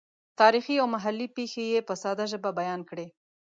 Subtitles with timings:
[0.39, 3.07] تاریخي او محلي پېښې یې په ساده ژبه بیان کړې.